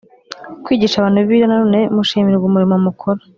kwigisha 0.63 0.95
abantu 0.97 1.17
bibiliya 1.19 1.47
na 1.49 1.57
none 1.61 1.79
mushimirwa 1.95 2.45
umurimo 2.47 2.75
mukora 2.85 3.21